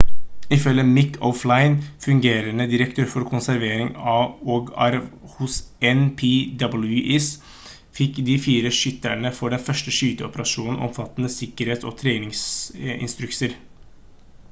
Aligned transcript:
ifølge 0.55 0.83
mick 0.91 1.17
o'flynn 1.27 1.73
fungerende 2.05 2.65
direktør 2.71 3.09
for 3.11 3.25
konservering 3.33 3.89
og 4.53 4.71
arv 4.85 5.03
hos 5.35 5.57
npws 5.99 7.27
fikk 7.99 8.17
de 8.31 8.37
fire 8.47 8.73
skytterne 8.79 9.33
for 9.41 9.55
den 9.57 9.63
første 9.67 9.93
skyteoperasjonen 9.99 10.81
omfattende 10.87 11.31
sikkerhets- 11.35 11.85
og 11.91 11.93
treningsinstrukser 12.01 13.55